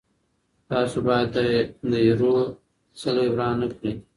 تاسو 0.69 0.97
باید 1.07 1.29
د 1.91 1.93
ايرو 2.05 2.33
څلی 3.01 3.25
وران 3.31 3.55
نه 3.61 3.67
کړئ. 3.75 3.93